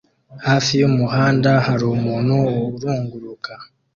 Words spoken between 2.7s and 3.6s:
urunguruka